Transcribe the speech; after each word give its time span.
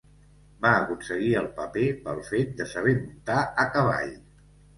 Va 0.61 0.69
aconseguir 0.77 1.29
el 1.41 1.49
paper 1.59 1.83
pel 2.07 2.23
fet 2.31 2.57
de 2.63 2.67
saber 2.73 2.95
muntar 3.03 3.37
a 3.43 3.69
cavall. 3.79 4.13